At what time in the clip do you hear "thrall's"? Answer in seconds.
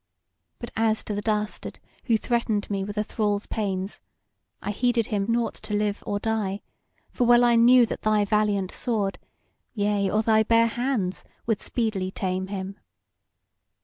3.03-3.45